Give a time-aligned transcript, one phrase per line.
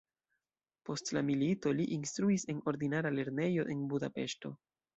[0.89, 4.57] Post la milito li instruis en ordinara lernejo en Budapeŝto.